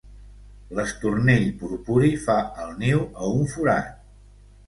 [0.77, 3.93] L'estornell purpuri fa el niu a un forat.